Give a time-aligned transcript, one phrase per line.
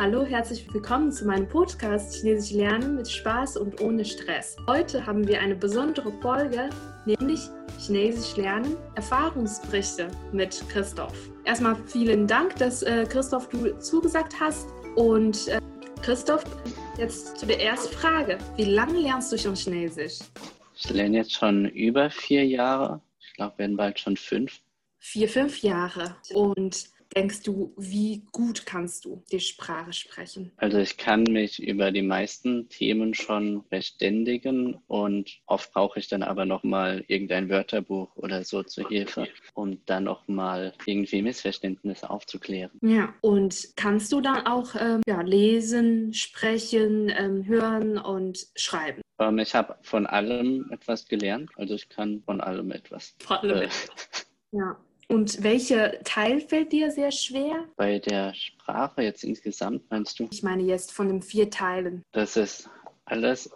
[0.00, 4.56] Hallo, herzlich willkommen zu meinem Podcast Chinesisch lernen mit Spaß und ohne Stress.
[4.68, 6.70] Heute haben wir eine besondere Folge,
[7.04, 7.40] nämlich
[7.80, 11.12] Chinesisch lernen Erfahrungsberichte mit Christoph.
[11.44, 15.60] Erstmal vielen Dank, dass äh, Christoph du zugesagt hast und äh,
[16.00, 16.44] Christoph,
[16.96, 18.38] jetzt zu der ersten Frage.
[18.54, 20.20] Wie lange lernst du schon Chinesisch?
[20.76, 23.00] Ich lerne jetzt schon über vier Jahre.
[23.18, 24.60] Ich glaube, werden bald schon fünf.
[25.00, 26.14] Vier, fünf Jahre.
[26.34, 30.52] Und denkst du, wie gut kannst du die Sprache sprechen?
[30.56, 36.22] Also ich kann mich über die meisten Themen schon verständigen und oft brauche ich dann
[36.22, 42.70] aber nochmal irgendein Wörterbuch oder so zur Hilfe, um dann nochmal irgendwie Missverständnisse aufzuklären.
[42.82, 49.02] Ja, und kannst du dann auch ähm, ja, lesen, sprechen, ähm, hören und schreiben?
[49.18, 53.14] Ähm, ich habe von allem etwas gelernt, also ich kann von allem etwas.
[53.18, 53.68] Von allem äh,
[54.50, 54.76] Ja.
[55.10, 57.66] Und welcher Teil fällt dir sehr schwer?
[57.76, 60.28] Bei der Sprache jetzt insgesamt, meinst du?
[60.30, 62.02] Ich meine jetzt von den vier Teilen.
[62.12, 62.68] Das ist
[63.06, 63.50] alles,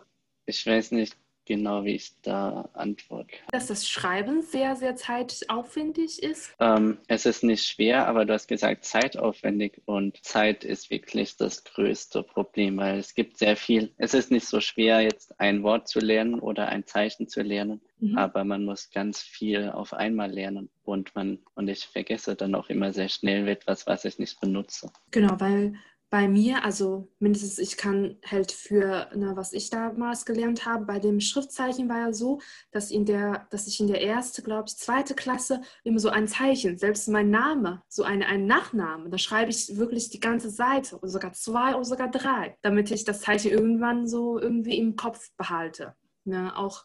[0.47, 3.37] ich weiß nicht, genau, wie ich da antworte.
[3.51, 6.55] Dass das Schreiben sehr, sehr zeitaufwendig ist?
[6.59, 11.65] Ähm, es ist nicht schwer, aber du hast gesagt zeitaufwendig und Zeit ist wirklich das
[11.65, 13.93] größte Problem, weil es gibt sehr viel.
[13.99, 17.81] Es ist nicht so schwer, jetzt ein Wort zu lernen oder ein Zeichen zu lernen,
[17.99, 18.17] mhm.
[18.17, 22.69] aber man muss ganz viel auf einmal lernen und man und ich vergesse dann auch
[22.69, 24.91] immer sehr schnell etwas, was ich nicht benutze.
[25.11, 25.75] Genau, weil
[26.13, 30.99] bei mir, also mindestens ich kann halt für, na, was ich damals gelernt habe, bei
[30.99, 32.39] dem Schriftzeichen war ja so,
[32.71, 36.29] dass, in der, dass ich in der ersten, glaube ich, zweite Klasse immer so ein
[36.29, 40.99] Zeichen, selbst mein Name, so eine, ein Nachname, da schreibe ich wirklich die ganze Seite
[40.99, 45.31] oder sogar zwei oder sogar drei, damit ich das Zeichen irgendwann so irgendwie im Kopf
[45.39, 45.95] behalte.
[46.25, 46.55] Ne?
[46.55, 46.85] Auch,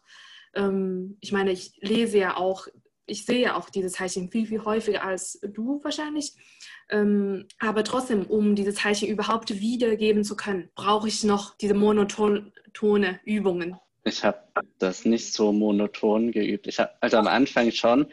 [0.55, 2.69] ähm, ich meine, ich lese ja auch
[3.07, 6.33] ich sehe auch diese Zeichen viel, viel häufiger als du wahrscheinlich.
[6.89, 12.51] Ähm, aber trotzdem, um diese Zeichen überhaupt wiedergeben zu können, brauche ich noch diese monotone
[13.25, 13.77] Übungen.
[14.03, 14.39] Ich habe
[14.79, 16.67] das nicht so monoton geübt.
[16.67, 18.07] Ich hab, also am Anfang schon,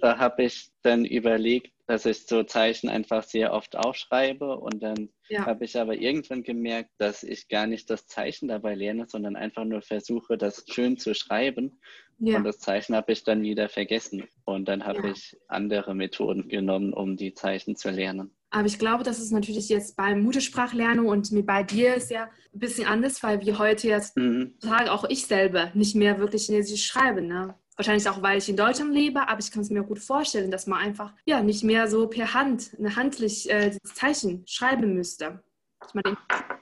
[0.00, 5.08] da habe ich dann überlegt, dass ich so Zeichen einfach sehr oft aufschreibe und dann
[5.28, 5.44] ja.
[5.44, 9.64] habe ich aber irgendwann gemerkt, dass ich gar nicht das Zeichen dabei lerne, sondern einfach
[9.64, 11.80] nur versuche, das schön zu schreiben.
[12.20, 12.36] Ja.
[12.36, 14.22] Und das Zeichen habe ich dann wieder vergessen.
[14.44, 15.12] Und dann habe ja.
[15.14, 18.30] ich andere Methoden genommen, um die Zeichen zu lernen.
[18.50, 22.58] Aber ich glaube, das ist natürlich jetzt bei Muttersprachlernung und bei dir ist ja ein
[22.60, 24.54] bisschen anders, weil wir heute jetzt mhm.
[24.88, 27.26] auch ich selber nicht mehr wirklich Chinesisch schreiben.
[27.26, 27.56] Ne?
[27.80, 30.66] Wahrscheinlich auch, weil ich in Deutschland lebe, aber ich kann es mir gut vorstellen, dass
[30.66, 35.42] man einfach ja nicht mehr so per Hand, eine handlich äh, dieses Zeichen schreiben müsste.
[35.88, 36.14] Ich meine,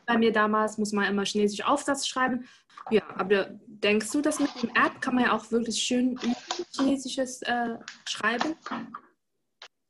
[0.06, 2.46] bei mir damals muss man immer Chinesisch Aufsatz schreiben.
[2.92, 6.16] Ja, aber denkst du, dass mit dem App kann man ja auch wirklich schön
[6.76, 7.70] Chinesisches äh,
[8.08, 8.54] schreiben?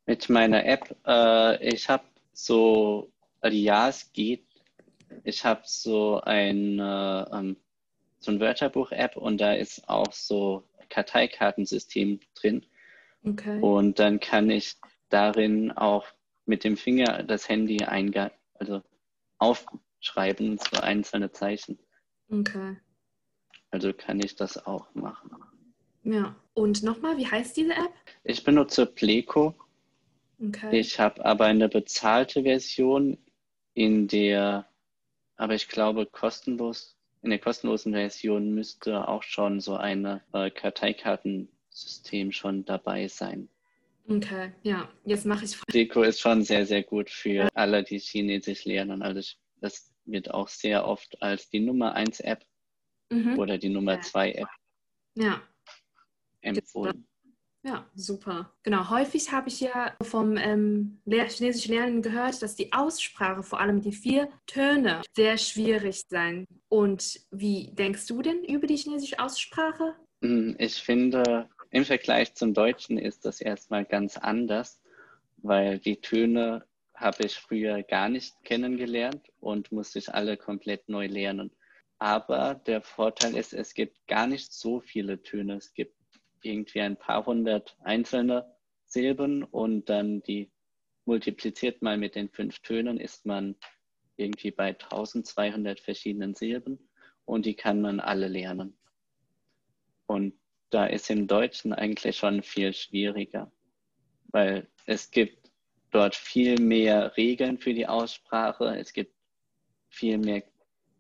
[0.07, 3.13] Mit meiner App, äh, ich habe so,
[3.45, 4.47] ja, es geht.
[5.25, 7.59] Ich habe so ein, äh, ähm,
[8.19, 12.67] so ein Wörterbuch-App und da ist auch so Karteikartensystem drin.
[13.25, 13.61] Okay.
[13.61, 14.77] Und dann kann ich
[15.09, 16.07] darin auch
[16.47, 18.83] mit dem Finger das Handy einge also
[19.39, 21.79] aufschreiben, so einzelne Zeichen.
[22.31, 22.77] Okay.
[23.71, 25.31] Also kann ich das auch machen.
[26.03, 26.35] Ja.
[26.55, 27.93] Und nochmal, wie heißt diese App?
[28.25, 29.55] Ich benutze Pleco.
[30.41, 30.81] Okay.
[30.81, 33.19] Ich habe aber eine bezahlte Version,
[33.75, 34.69] in der,
[35.37, 42.33] aber ich glaube kostenlos in der kostenlosen Version müsste auch schon so ein äh, Karteikartensystem
[42.33, 43.49] schon dabei sein.
[44.09, 45.61] Okay, ja, jetzt mache ich.
[45.73, 49.03] Deko ist schon sehr, sehr gut für alle, die Chinesisch lernen.
[49.03, 52.45] Also das wird auch sehr oft als die Nummer 1 App
[53.11, 53.39] mhm.
[53.39, 54.49] oder die Nummer 2 App
[55.15, 55.43] ja.
[56.41, 57.07] empfohlen.
[57.69, 58.51] Ja, super.
[58.63, 63.83] Genau, häufig habe ich ja vom ähm, Chinesisch Lernen gehört, dass die Aussprache, vor allem
[63.83, 66.47] die vier Töne, sehr schwierig sein.
[66.71, 69.95] Und wie denkst du denn über die chinesische Aussprache?
[70.23, 74.81] Hm, ich finde, im Vergleich zum Deutschen ist das erstmal ganz anders,
[75.37, 76.65] weil die Töne
[76.95, 81.51] habe ich früher gar nicht kennengelernt und musste ich alle komplett neu lernen.
[81.99, 85.57] Aber der Vorteil ist, es gibt gar nicht so viele Töne.
[85.57, 85.98] Es gibt
[86.43, 88.55] irgendwie ein paar hundert einzelne
[88.87, 90.51] Silben und dann die
[91.05, 93.57] multipliziert mal mit den fünf Tönen, ist man
[94.17, 96.91] irgendwie bei 1200 verschiedenen Silben
[97.25, 98.79] und die kann man alle lernen.
[100.07, 100.35] Und
[100.71, 103.51] da ist im Deutschen eigentlich schon viel schwieriger,
[104.29, 105.51] weil es gibt
[105.91, 109.15] dort viel mehr Regeln für die Aussprache, es gibt
[109.89, 110.43] viel mehr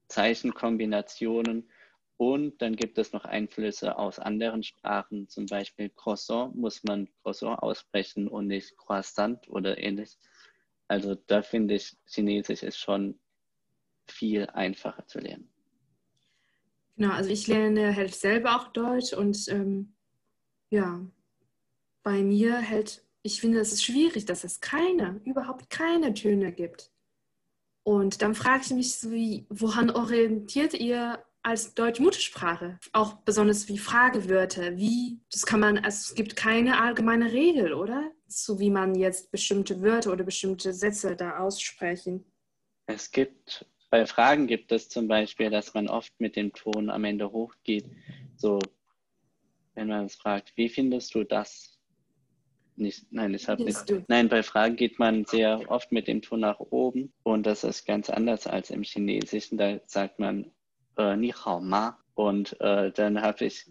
[0.08, 1.70] Zeichenkombinationen
[2.18, 7.62] und dann gibt es noch Einflüsse aus anderen Sprachen, zum Beispiel Croissant muss man Croissant
[7.62, 10.18] aussprechen und nicht Croissant oder ähnlich.
[10.88, 13.20] Also da finde ich, Chinesisch ist schon
[14.08, 15.48] viel einfacher zu lernen.
[16.96, 19.94] Genau, also ich lerne halt selber auch Deutsch und ähm,
[20.70, 21.06] ja,
[22.02, 26.90] bei mir hält, ich finde, es ist schwierig, dass es keine, überhaupt keine Töne gibt.
[27.84, 32.78] Und dann frage ich mich, so wie, woran orientiert ihr als Deutsch-Muttersprache?
[32.92, 38.12] Auch besonders wie Fragewörter, wie, das kann man, also es gibt keine allgemeine Regel, oder?
[38.26, 42.30] So wie man jetzt bestimmte Wörter oder bestimmte Sätze da aussprechen.
[42.86, 47.04] Es gibt, bei Fragen gibt es zum Beispiel, dass man oft mit dem Ton am
[47.04, 47.86] Ende hochgeht.
[48.36, 48.58] So,
[49.74, 51.78] wenn man es fragt, wie findest du das?
[52.76, 53.88] Nicht, nein, ich habe nicht.
[53.88, 54.04] Du?
[54.06, 57.86] Nein, bei Fragen geht man sehr oft mit dem Ton nach oben und das ist
[57.86, 59.56] ganz anders als im Chinesischen.
[59.56, 60.52] Da sagt man
[60.98, 63.66] äh, Ni hao ma und äh, dann habe ich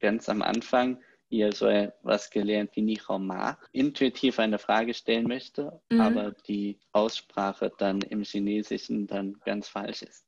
[0.00, 5.26] ganz am Anfang hier so etwas gelernt wie Ni hao ma, intuitiv eine Frage stellen
[5.26, 6.00] möchte, mhm.
[6.00, 10.26] aber die Aussprache dann im Chinesischen dann ganz falsch ist.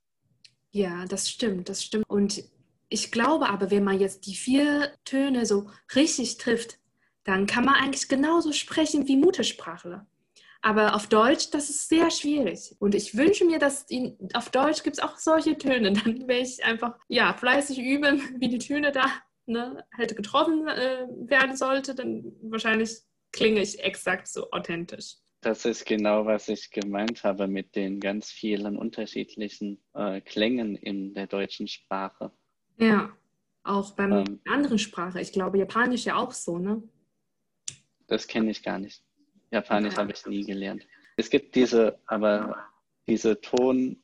[0.71, 2.05] Ja, das stimmt, das stimmt.
[2.09, 2.43] Und
[2.89, 6.79] ich glaube aber, wenn man jetzt die vier Töne so richtig trifft,
[7.23, 10.07] dann kann man eigentlich genauso sprechen wie Muttersprachler.
[10.61, 12.75] Aber auf Deutsch, das ist sehr schwierig.
[12.79, 15.93] Und ich wünsche mir, dass in, auf Deutsch gibt es auch solche Töne.
[15.93, 19.05] Dann werde ich einfach ja, fleißig üben, wie die Töne da
[19.45, 21.95] ne, halt getroffen äh, werden sollte.
[21.95, 22.97] Dann wahrscheinlich
[23.31, 25.15] klinge ich exakt so authentisch.
[25.41, 31.13] Das ist genau, was ich gemeint habe mit den ganz vielen unterschiedlichen äh, Klängen in
[31.13, 32.31] der deutschen Sprache.
[32.79, 33.15] Ja,
[33.63, 35.21] auch bei ähm, anderen Sprache.
[35.21, 36.81] Ich glaube, Japanisch ja auch so, ne?
[38.07, 39.03] Das kenne ich gar nicht.
[39.51, 40.85] Japanisch habe ich nie gelernt.
[41.15, 42.55] Es gibt diese, aber
[43.07, 44.01] diese Ton,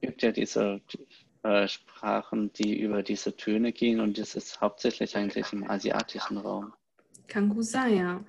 [0.00, 0.80] gibt ja diese
[1.42, 6.72] äh, Sprachen, die über diese Töne gehen und das ist hauptsächlich eigentlich im asiatischen Raum.
[7.28, 8.24] Kann gut sein, ja.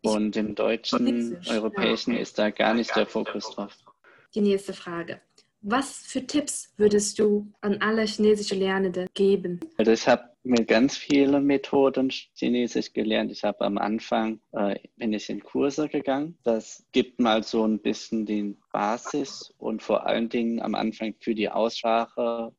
[0.00, 2.20] Ich und im deutschen, europäischen ja.
[2.20, 3.76] ist da gar nicht der Fokus drauf.
[4.34, 5.20] Die nächste Frage.
[5.60, 9.58] Was für Tipps würdest du an alle chinesische Lernende geben?
[9.76, 13.32] Also ich habe mit ganz vielen Methoden Chinesisch gelernt.
[13.32, 16.38] Ich habe am Anfang, äh, bin ich in Kurse gegangen.
[16.44, 21.34] Das gibt mal so ein bisschen die Basis und vor allen Dingen am Anfang für
[21.34, 22.54] die Aussprache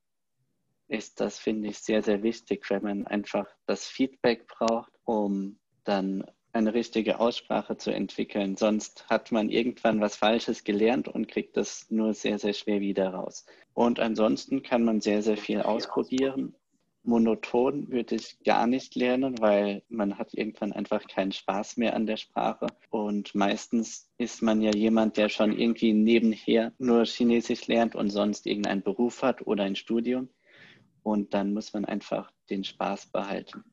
[0.89, 6.25] ist das, finde ich, sehr, sehr wichtig, wenn man einfach das Feedback braucht, um dann
[6.51, 8.57] eine richtige Aussprache zu entwickeln.
[8.57, 13.09] Sonst hat man irgendwann was Falsches gelernt und kriegt das nur sehr, sehr schwer wieder
[13.09, 13.45] raus.
[13.73, 16.55] Und ansonsten kann man sehr, sehr viel ausprobieren.
[17.03, 22.05] Monoton würde ich gar nicht lernen, weil man hat irgendwann einfach keinen Spaß mehr an
[22.05, 22.67] der Sprache.
[22.89, 28.45] Und meistens ist man ja jemand, der schon irgendwie nebenher nur Chinesisch lernt und sonst
[28.45, 30.29] irgendeinen Beruf hat oder ein Studium.
[31.01, 33.63] Und dann muss man einfach den Spaß behalten.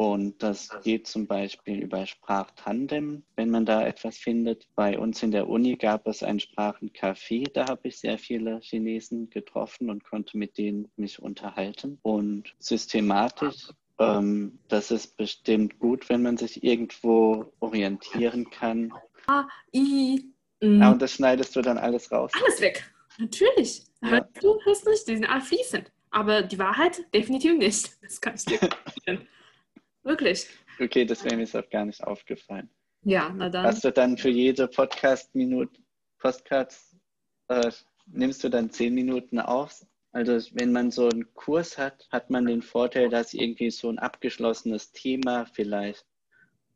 [0.00, 4.66] Und das geht zum Beispiel über Sprachtandem, wenn man da etwas findet.
[4.74, 9.28] Bei uns in der Uni gab es ein Sprachencafé, da habe ich sehr viele Chinesen
[9.28, 11.98] getroffen und konnte mit denen mich unterhalten.
[12.00, 13.68] Und systematisch,
[13.98, 18.94] ähm, das ist bestimmt gut, wenn man sich irgendwo orientieren kann.
[19.26, 19.44] Ah,
[19.74, 20.24] I,
[20.62, 22.32] ah, und das schneidest du dann alles raus.
[22.42, 23.84] Alles weg, natürlich.
[24.02, 24.26] Ja.
[24.40, 25.92] Du hörst nicht, die sind fließend.
[26.10, 27.90] Aber die Wahrheit definitiv nicht.
[28.00, 28.58] Das kann ich dir.
[30.02, 30.48] Wirklich.
[30.80, 32.70] Okay, das wäre mir jetzt auch gar nicht aufgefallen.
[33.02, 33.64] Ja, na dann.
[33.64, 35.80] Hast du dann für jede Podcast-Minute,
[36.18, 36.96] Postcards,
[37.48, 37.70] äh,
[38.06, 39.84] nimmst du dann zehn Minuten auf?
[40.12, 43.98] Also wenn man so einen Kurs hat, hat man den Vorteil, dass irgendwie so ein
[43.98, 46.04] abgeschlossenes Thema vielleicht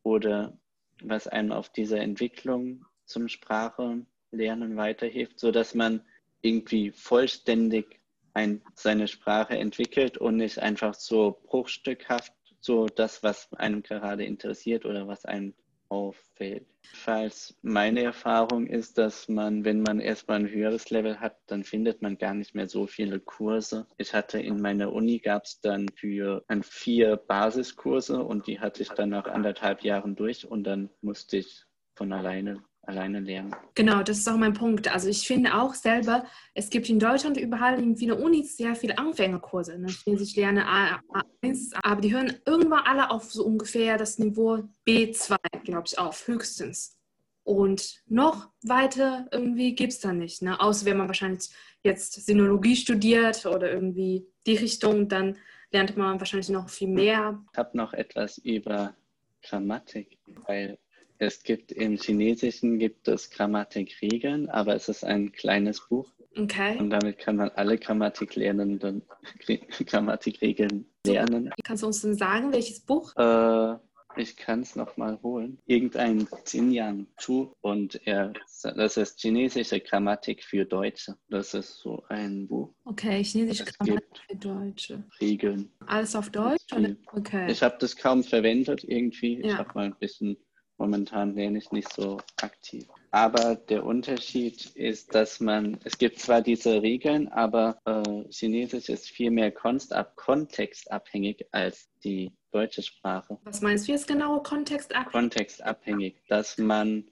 [0.02, 0.57] oder
[1.02, 6.04] was einem auf dieser Entwicklung zum Sprachenlernen weiterhilft, sodass man
[6.43, 8.00] irgendwie vollständig
[8.35, 12.33] ein, seine Sprache entwickelt und nicht einfach so bruchstückhaft
[12.64, 15.54] so das, was einem gerade interessiert oder was einem
[15.90, 16.66] auffällt.
[16.94, 22.00] Falls meine Erfahrung ist, dass man, wenn man erstmal ein höheres Level hat, dann findet
[22.00, 23.87] man gar nicht mehr so viele Kurse.
[23.99, 28.83] Ich hatte in meiner Uni gab es dann für ein vier Basiskurse und die hatte
[28.83, 33.55] ich dann nach anderthalb Jahren durch und dann musste ich von alleine alleine lernen.
[33.75, 34.93] Genau, das ist auch mein Punkt.
[34.93, 36.25] Also ich finde auch selber,
[36.55, 39.79] es gibt in Deutschland überall in vielen Unis sehr viele Anfängerkurse.
[39.79, 39.88] Ne?
[40.07, 45.85] Ich lerne A1, aber die hören irgendwann alle auf so ungefähr das Niveau B2, glaube
[45.87, 46.99] ich, auf, höchstens.
[47.45, 50.43] Und noch weiter irgendwie gibt es da nicht.
[50.43, 50.59] Ne?
[50.59, 51.50] Außer wenn man wahrscheinlich
[51.83, 55.37] jetzt Sinologie studiert oder irgendwie die Richtung, dann
[55.71, 57.43] lernt man wahrscheinlich noch viel mehr.
[57.53, 58.95] Ich habe noch etwas über
[59.43, 60.79] Grammatik, weil
[61.18, 66.11] es gibt im Chinesischen gibt es Grammatikregeln, aber es ist ein kleines Buch.
[66.37, 66.76] Okay.
[66.78, 69.02] Und damit kann man alle Grammatiklernenden
[69.87, 71.50] Grammatikregeln lernen.
[71.62, 73.14] Kannst du uns denn sagen, welches Buch?
[73.16, 73.76] Äh,
[74.16, 75.59] ich kann es nochmal holen.
[75.66, 81.16] Irgendein Xinjiang Chu und er, das ist chinesische Grammatik für Deutsche.
[81.28, 82.73] Das ist so ein Buch.
[82.85, 85.04] Okay, chinesische Grammatik für Deutsche.
[85.21, 85.71] Regeln.
[85.87, 86.73] Alles auf Deutsch?
[86.75, 86.94] Oder?
[87.12, 87.50] Okay.
[87.50, 89.40] Ich habe das kaum verwendet irgendwie.
[89.40, 89.47] Ja.
[89.47, 90.37] Ich habe mal ein bisschen,
[90.78, 92.87] momentan ich nicht so aktiv.
[93.11, 99.09] Aber der Unterschied ist, dass man, es gibt zwar diese Regeln, aber äh, Chinesisch ist
[99.09, 103.38] viel mehr kontextabhängig als die deutsche Sprache.
[103.45, 105.12] Was meinst du jetzt genau, kontextabhängig?
[105.12, 107.04] Kontextabhängig, dass man,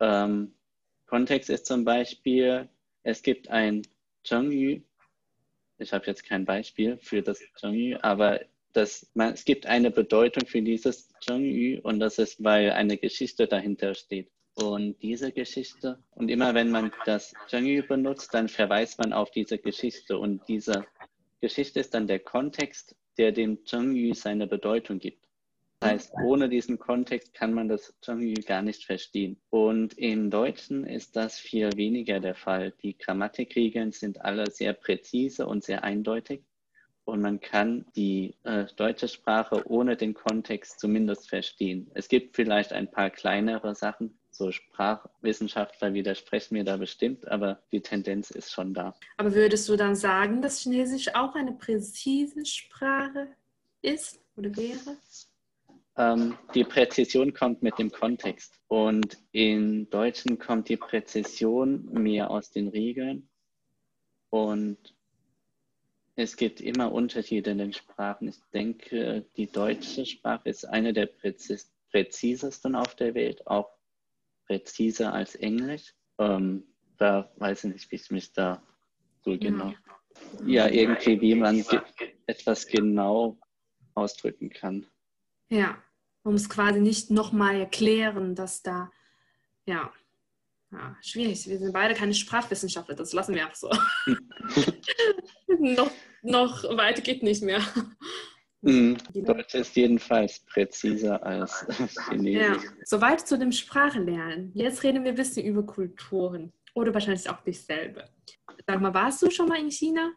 [0.00, 0.54] ähm,
[1.06, 2.68] Kontext ist zum Beispiel,
[3.02, 3.82] es gibt ein
[4.24, 4.80] Zhengyu,
[5.78, 8.40] ich habe jetzt kein Beispiel für das Zhengyu, aber
[8.72, 13.46] das, man, es gibt eine Bedeutung für dieses Zhengyu und das ist, weil eine Geschichte
[13.46, 14.30] dahinter steht.
[14.54, 19.58] Und diese Geschichte, und immer wenn man das Zhengyu benutzt, dann verweist man auf diese
[19.58, 20.18] Geschichte.
[20.18, 20.84] Und diese
[21.40, 25.26] Geschichte ist dann der Kontext, der dem Zhengyu seine Bedeutung gibt.
[25.80, 29.40] Das heißt, ohne diesen Kontext kann man das Zhengyu gar nicht verstehen.
[29.48, 32.74] Und im Deutschen ist das viel weniger der Fall.
[32.82, 36.42] Die Grammatikregeln sind alle sehr präzise und sehr eindeutig.
[37.10, 41.90] Und man kann die äh, deutsche Sprache ohne den Kontext zumindest verstehen.
[41.94, 47.80] Es gibt vielleicht ein paar kleinere Sachen, so Sprachwissenschaftler widersprechen mir da bestimmt, aber die
[47.80, 48.94] Tendenz ist schon da.
[49.16, 53.26] Aber würdest du dann sagen, dass Chinesisch auch eine präzise Sprache
[53.82, 54.96] ist oder wäre?
[55.96, 58.60] Ähm, die Präzision kommt mit dem Kontext.
[58.68, 63.28] Und im Deutschen kommt die Präzision mehr aus den Regeln.
[64.30, 64.94] Und
[66.20, 68.28] es gibt immer Unterschiede in den Sprachen.
[68.28, 73.68] Ich denke, die deutsche Sprache ist eine der präzis präzisesten auf der Welt, auch
[74.46, 75.94] präziser als Englisch.
[76.18, 76.62] Ähm,
[76.98, 78.62] da weiß ich nicht, wie ich mich da
[79.24, 79.74] so genau.
[80.44, 81.64] Ja, irgendwie, wie man
[82.26, 83.38] etwas genau
[83.94, 84.86] ausdrücken kann.
[85.48, 85.82] Ja,
[86.22, 88.92] um es quasi nicht nochmal erklären, dass da,
[89.66, 89.92] ja,
[90.70, 91.48] ja, schwierig.
[91.48, 93.68] Wir sind beide keine Sprachwissenschaftler, das lassen wir auch so.
[95.58, 95.90] noch,
[96.22, 97.60] noch weiter geht nicht mehr.
[98.62, 98.98] Mhm.
[99.14, 101.66] Deutsch ist jedenfalls präziser als
[102.08, 102.62] Chinesisch.
[102.62, 102.70] Ja.
[102.84, 104.52] Soweit zu dem Sprachenlernen.
[104.54, 108.04] Jetzt reden wir ein bisschen über Kulturen oder wahrscheinlich auch dich selber.
[108.66, 110.12] Sag mal, warst du schon mal in China?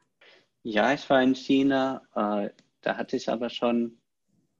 [0.63, 2.01] Ja, ich war in China.
[2.15, 2.49] Äh,
[2.81, 3.97] da hatte ich aber schon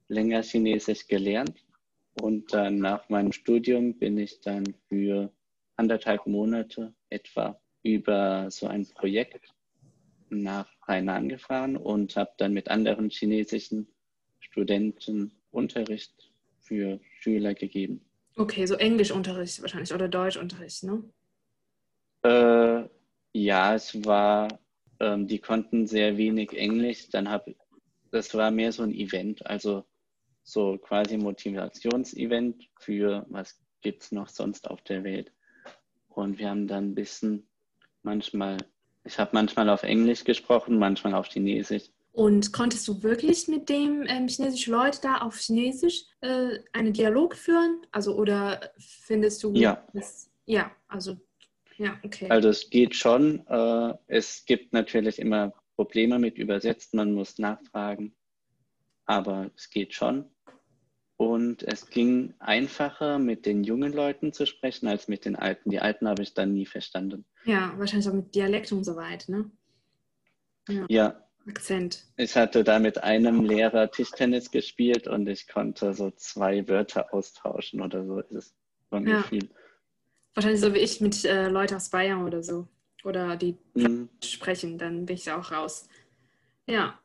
[0.08, 1.66] länger Chinesisch gelernt.
[2.22, 5.34] Und dann nach meinem Studium bin ich dann für
[5.76, 9.54] anderthalb Monate etwa über so ein Projekt
[10.42, 13.88] nach Hainan gefahren und habe dann mit anderen chinesischen
[14.40, 18.02] Studenten Unterricht für Schüler gegeben.
[18.36, 21.04] Okay, so Englischunterricht wahrscheinlich oder Deutschunterricht, ne?
[22.24, 22.90] Äh,
[23.34, 24.60] ja, es war,
[25.00, 27.10] ähm, die konnten sehr wenig Englisch.
[27.10, 27.56] Dann habe
[28.14, 29.86] das war mehr so ein Event, also
[30.44, 35.32] so quasi Motivationsevent für was gibt es noch sonst auf der Welt.
[36.10, 37.48] Und wir haben dann ein bisschen
[38.04, 38.58] manchmal
[39.04, 41.84] ich habe manchmal auf Englisch gesprochen, manchmal auf Chinesisch.
[42.14, 47.36] Und konntest du wirklich mit dem ähm, chinesischen Leute da auf Chinesisch äh, einen Dialog
[47.36, 47.82] führen?
[47.92, 49.52] Also oder findest du?
[49.54, 49.84] Ja.
[49.94, 51.18] Das, ja, also
[51.78, 52.30] ja, okay.
[52.30, 53.46] Also es geht schon.
[53.48, 56.98] Äh, es gibt natürlich immer Probleme mit Übersetzen.
[56.98, 58.14] Man muss nachfragen,
[59.06, 60.26] aber es geht schon.
[61.24, 65.70] Und es ging einfacher, mit den jungen Leuten zu sprechen, als mit den Alten.
[65.70, 67.24] Die Alten habe ich dann nie verstanden.
[67.46, 69.52] Ja, wahrscheinlich auch mit Dialekt und so weiter, ne?
[70.68, 70.86] Ja.
[70.90, 71.20] ja.
[71.48, 72.06] Akzent.
[72.18, 77.82] Ich hatte da mit einem Lehrer Tischtennis gespielt und ich konnte so zwei Wörter austauschen
[77.82, 78.22] oder so.
[78.22, 78.56] Das ist
[78.90, 79.24] von ja.
[79.24, 79.50] viel.
[80.34, 82.68] Wahrscheinlich so wie ich mit äh, Leuten aus Bayern oder so.
[83.06, 84.10] Oder die mhm.
[84.22, 85.88] sprechen, dann bin ich auch raus.
[86.68, 87.00] Ja.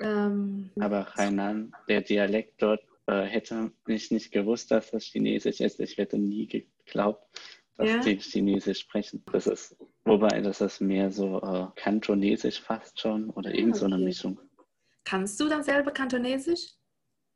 [0.00, 5.80] Ähm, Aber Hainan, der Dialekt dort äh, hätte ich nicht gewusst, dass das Chinesisch ist.
[5.80, 7.26] Ich hätte nie geglaubt,
[7.76, 7.98] dass ja.
[8.00, 9.22] die Chinesisch sprechen.
[9.32, 13.86] Das ist, wobei das ist mehr so äh, Kantonesisch fast schon oder ah, irgend so
[13.86, 14.40] eine Mischung.
[15.04, 16.74] Kannst du dann selber Kantonesisch?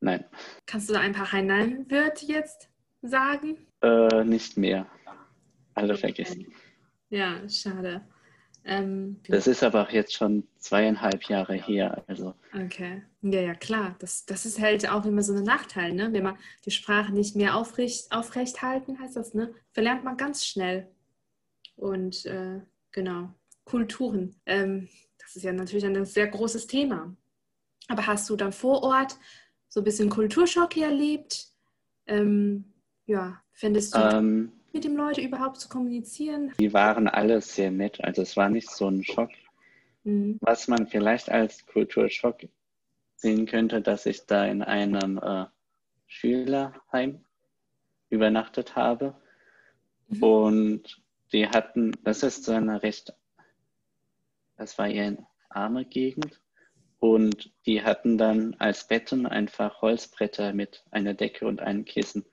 [0.01, 0.25] Nein.
[0.67, 2.71] Kannst du da ein paar Hainan-Wörter jetzt
[3.03, 3.67] sagen?
[3.83, 4.87] Äh, nicht mehr.
[5.75, 6.47] Alle vergessen.
[7.11, 8.07] Ja, schade.
[8.69, 12.05] Ähm, das ist aber auch jetzt schon zweieinhalb Jahre her.
[12.07, 12.35] Also.
[12.55, 13.03] Okay.
[13.23, 13.97] Ja, ja, klar.
[13.99, 16.13] Das, das ist halt auch immer so ein Nachteil, ne?
[16.13, 19.55] Wenn man die Sprache nicht mehr aufrecht, aufrecht halten, heißt das, ne?
[19.73, 20.87] Verlernt man ganz schnell.
[21.77, 22.61] Und äh,
[22.93, 23.31] genau.
[23.65, 24.37] Kulturen.
[24.45, 27.17] Ähm, das ist ja natürlich ein sehr großes Thema.
[27.89, 29.17] Aber hast du dann vor Ort
[29.69, 31.49] so ein bisschen Kulturschock erlebt?
[32.07, 32.75] Ähm,
[33.07, 34.51] ja, findest du.
[34.73, 36.53] Mit den Leuten überhaupt zu kommunizieren?
[36.61, 39.31] Die waren alle sehr nett, also es war nicht so ein Schock.
[40.05, 40.39] Mhm.
[40.41, 42.47] Was man vielleicht als Kulturschock
[43.17, 45.47] sehen könnte, dass ich da in einem äh,
[46.07, 47.25] Schülerheim
[48.11, 49.15] übernachtet habe.
[50.09, 50.23] Mhm.
[50.23, 53.13] Und die hatten, das ist so eine recht,
[54.57, 56.41] das war eher eine arme Gegend.
[57.01, 62.25] Und die hatten dann als Betten einfach Holzbretter mit einer Decke und einem Kissen.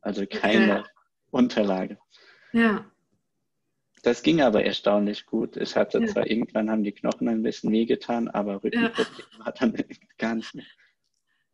[0.00, 0.84] Also keine ja.
[1.30, 1.98] Unterlage.
[2.52, 2.84] Ja.
[4.02, 5.56] Das ging aber erstaunlich gut.
[5.56, 6.06] Ich hatte ja.
[6.06, 9.44] zwar irgendwann haben die Knochen ein bisschen wehgetan, aber Rückenproblem ja.
[9.44, 9.76] war dann
[10.18, 10.66] gar nicht mehr.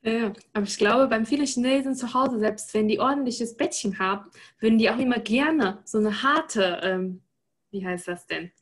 [0.03, 4.31] Ja, aber ich glaube, beim vielen Chinesen zu Hause, selbst wenn die ordentliches Bettchen haben,
[4.61, 7.23] würden die auch immer gerne so eine harte, ähm,
[7.71, 8.53] wie heißt das denn?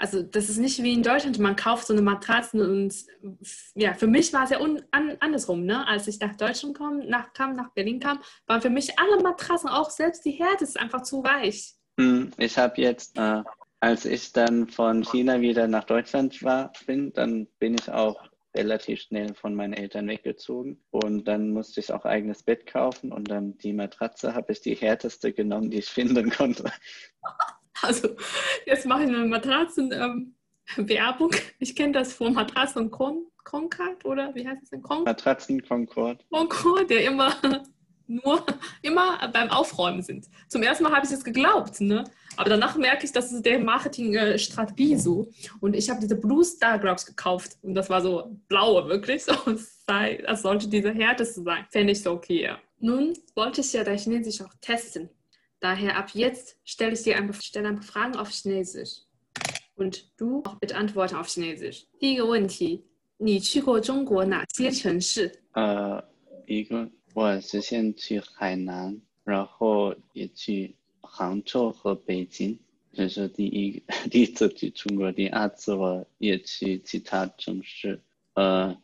[0.00, 2.94] Also das ist nicht wie in Deutschland, man kauft so eine Matratze und
[3.74, 5.86] ja, für mich war es ja un, an, andersrum, ne?
[5.86, 9.68] Als ich nach Deutschland kam, nach, kam, nach Berlin kam, waren für mich alle Matratzen,
[9.68, 11.74] auch selbst die Herde, ist einfach zu weich.
[11.98, 13.42] Hm, ich habe jetzt, äh,
[13.80, 18.22] als ich dann von China wieder nach Deutschland war, bin, dann bin ich auch
[18.56, 23.30] relativ schnell von meinen Eltern weggezogen und dann musste ich auch eigenes Bett kaufen und
[23.30, 26.72] dann die Matratze habe ich die härteste genommen, die ich finden konnte.
[27.82, 28.16] Also
[28.66, 30.34] jetzt mache ich eine Matratzenwerbung.
[31.32, 34.82] Ähm, ich kenne das von Matratzen Concord oder wie heißt es denn?
[34.82, 36.24] Con Matratzen Concord.
[36.30, 37.34] Concord, der immer
[38.06, 38.44] nur
[38.82, 40.26] immer beim Aufräumen sind.
[40.48, 42.04] Zum ersten Mal habe ich es geglaubt, ne?
[42.36, 45.28] Aber danach merke ich, das ist der Marketingstrategie so.
[45.60, 47.58] Und ich habe diese Blue Star, glaube ich, gekauft.
[47.62, 49.34] Und das war so blaue, wirklich so.
[49.86, 51.66] Das sollte diese härteste sein.
[51.70, 52.58] Fände ich so okay, ja.
[52.78, 55.10] Nun wollte ich ja dein Chinesisch auch testen.
[55.59, 59.01] Daher ab jetzt stelle ich dir ein, stelle ein paar Fragen auf Chinesisch.
[59.75, 61.85] Und du auch bitte antworten auf Chinesisch.
[61.99, 62.85] 第一个问题，
[63.17, 65.43] 你去过中国哪些城市？
[65.53, 66.03] 呃，
[66.45, 72.57] 一个我之前去海南，然后也去杭州和北京，
[72.93, 75.11] 这是第一第一次去中国。
[75.11, 77.99] 第二次我也去其他城市，
[78.33, 78.77] 呃，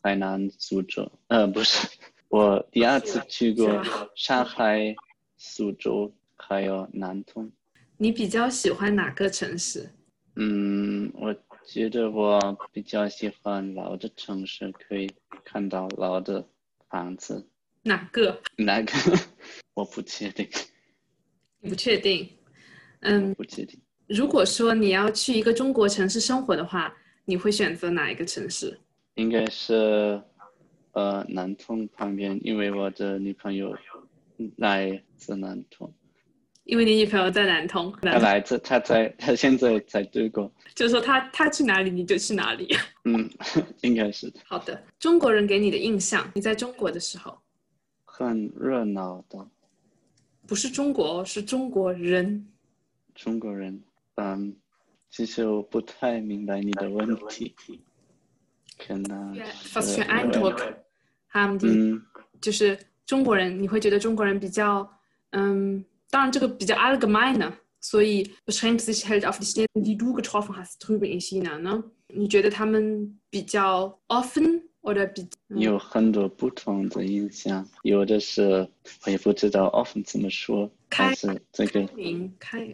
[0.00, 1.88] 海南、苏州，呃，不是，
[2.28, 3.82] 我第二次去过
[4.14, 4.94] 上海、
[5.36, 6.10] 苏州，
[6.47, 7.51] 还有南通。
[7.97, 9.89] 你比较喜欢哪个城市？
[10.35, 11.33] 嗯，我
[11.65, 12.39] 觉得我
[12.71, 15.09] 比较喜欢老的城市，可以
[15.45, 16.45] 看到老的
[16.89, 17.47] 房子。
[17.83, 18.41] 哪个？
[18.57, 18.91] 哪个？
[19.73, 20.47] 我不确定。
[21.61, 22.29] 不确定。
[23.01, 23.79] 嗯，不确定。
[24.07, 26.93] 如果说你要去一个中国城市生活的话，
[27.25, 28.77] 你会选择哪一个城市？
[29.15, 30.21] 应该是
[30.93, 33.77] 呃南通旁边，因为我的女朋友
[34.57, 35.93] 来自南通。
[36.65, 37.93] 因为你女朋友在南通。
[38.01, 40.51] 她来自，她在，她现在在德国。
[40.75, 42.75] 就是说，她她去哪里你就去哪里。
[43.05, 43.29] 嗯，
[43.81, 44.39] 应该是的。
[44.45, 47.37] 好的，中国人给你的印象，你在中国的时候。
[48.05, 49.49] 很热闹的，
[50.47, 52.47] 不是中国，是中国人。
[53.15, 53.83] 中国人，
[54.15, 54.55] 嗯，
[55.09, 57.55] 其实我不太明白你的问题。
[58.77, 59.35] 可能。
[59.73, 60.75] Was für Eindruck
[61.31, 62.01] haben die？
[62.39, 64.87] 就是中国人，你会觉得中国人比较，
[65.31, 71.83] 嗯，当然这个比较 allgemein 呢，所以 beschränkt sich halt auf die Städte, die du getroffen hast drüben in China，呢？
[72.07, 78.69] 你觉得他们比较 often 或者比有很多不同的印象，有的是
[79.07, 82.71] 我也不知道 often 怎么说，但是这个开明开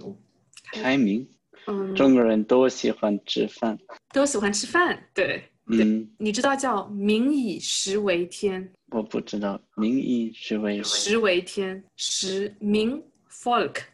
[0.74, 1.26] 开明。
[1.68, 3.78] 嗯，中国人都喜欢吃饭，
[4.12, 8.70] 都喜欢吃饭，对，嗯，你知道叫民以食为天？
[8.92, 13.02] 我不知道，民以食为食为天，食民
[13.40, 13.88] Volk,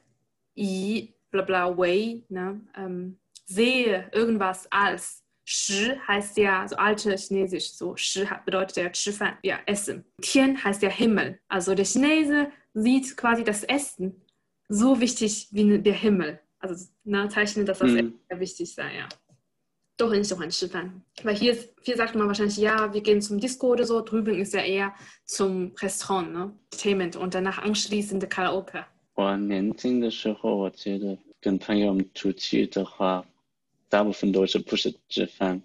[0.58, 2.62] i, bla bla, wei, ne?
[2.75, 5.21] Ähm, sehe irgendwas als.
[5.47, 10.03] Shi heißt ja, so alte Chinesisch, so Shi bedeutet ja Chifan, ja, Essen.
[10.19, 11.39] Tian heißt ja Himmel.
[11.47, 14.19] Also der Chinese sieht quasi das Essen
[14.69, 16.39] so wichtig wie der Himmel.
[16.58, 18.15] Also ne, zeichnet das als mhm.
[18.27, 19.10] sehr wichtig sei, ja.
[19.97, 21.03] Doch nicht auch ein Schiffern.
[21.21, 24.01] Weil hier, hier sagt man wahrscheinlich, ja, wir gehen zum Disco oder so.
[24.01, 26.53] Drüben ist ja eher zum Restaurant, ne?
[26.71, 28.84] Entertainment und danach anschließende Karaoke.
[29.15, 33.25] 我年轻的时候，我觉得跟朋友们出去的话，
[33.88, 35.62] 大部分都是不是吃饭，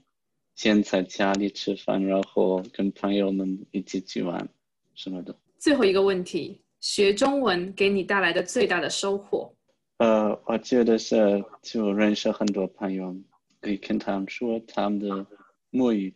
[0.54, 4.48] 先在家里吃饭，然后跟朋友们一起去玩
[4.94, 5.36] 什么的。
[5.58, 9.52] 最后一个问题，学中文给你带来的最大的收获？
[9.96, 13.12] 呃，我觉得是就认识很多朋友，
[13.60, 15.26] 可以跟他们说他们的
[15.70, 16.14] 母语。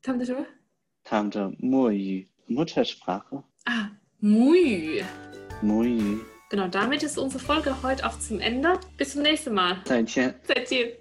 [0.00, 0.46] 他们的什么？
[1.02, 3.42] 他们的母语，Muttersprache。
[3.64, 5.02] 啊，母语。
[5.60, 6.16] 母语。
[6.49, 8.79] Genau, damit ist unsere Folge heute auch zum Ende.
[8.97, 9.81] Bis zum nächsten Mal.
[9.85, 10.33] 再见。
[10.43, 10.91] 再见。